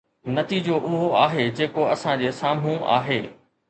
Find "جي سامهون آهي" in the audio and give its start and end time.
2.25-3.25